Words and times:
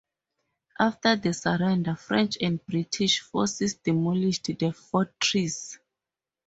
After 0.79 1.15
the 1.15 1.31
surrender, 1.31 1.93
French 1.95 2.35
and 2.41 2.59
British 2.65 3.19
forces 3.21 3.75
demolished 3.75 4.45
the 4.45 4.71
fortress. 4.71 5.77